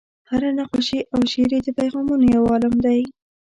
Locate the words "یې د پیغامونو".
1.55-2.25